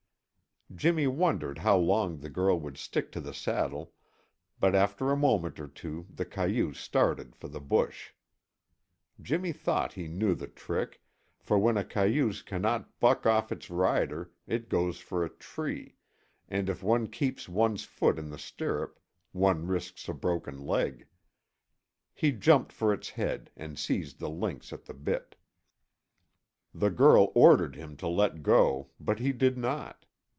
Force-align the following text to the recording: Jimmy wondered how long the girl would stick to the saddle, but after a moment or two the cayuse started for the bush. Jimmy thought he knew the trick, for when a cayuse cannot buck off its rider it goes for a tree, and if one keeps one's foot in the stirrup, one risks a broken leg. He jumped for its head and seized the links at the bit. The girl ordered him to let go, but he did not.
Jimmy 0.73 1.05
wondered 1.05 1.57
how 1.57 1.75
long 1.75 2.19
the 2.19 2.29
girl 2.29 2.57
would 2.57 2.77
stick 2.77 3.11
to 3.11 3.19
the 3.19 3.33
saddle, 3.33 3.91
but 4.57 4.73
after 4.73 5.11
a 5.11 5.17
moment 5.17 5.59
or 5.59 5.67
two 5.67 6.07
the 6.09 6.23
cayuse 6.23 6.79
started 6.79 7.35
for 7.35 7.49
the 7.49 7.59
bush. 7.59 8.11
Jimmy 9.21 9.51
thought 9.51 9.91
he 9.91 10.07
knew 10.07 10.33
the 10.33 10.47
trick, 10.47 11.01
for 11.41 11.59
when 11.59 11.75
a 11.75 11.83
cayuse 11.83 12.41
cannot 12.41 13.01
buck 13.01 13.25
off 13.25 13.51
its 13.51 13.69
rider 13.69 14.31
it 14.47 14.69
goes 14.69 14.99
for 15.01 15.25
a 15.25 15.29
tree, 15.29 15.97
and 16.47 16.69
if 16.69 16.81
one 16.81 17.07
keeps 17.07 17.49
one's 17.49 17.83
foot 17.83 18.17
in 18.17 18.29
the 18.29 18.39
stirrup, 18.39 18.97
one 19.33 19.67
risks 19.67 20.07
a 20.07 20.13
broken 20.13 20.57
leg. 20.65 21.05
He 22.13 22.31
jumped 22.31 22.71
for 22.71 22.93
its 22.93 23.09
head 23.09 23.51
and 23.57 23.77
seized 23.77 24.19
the 24.19 24.29
links 24.29 24.71
at 24.71 24.85
the 24.85 24.93
bit. 24.93 25.35
The 26.73 26.89
girl 26.89 27.33
ordered 27.35 27.75
him 27.75 27.97
to 27.97 28.07
let 28.07 28.41
go, 28.41 28.91
but 29.01 29.19
he 29.19 29.33
did 29.33 29.57
not. 29.57 30.05